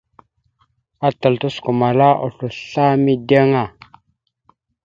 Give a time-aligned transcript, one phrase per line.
[1.07, 3.63] Atal tosəkomala oslo asla mideŋ a.